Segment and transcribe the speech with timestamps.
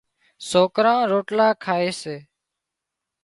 [0.49, 2.15] سوڪران روٽلا کائي سي۔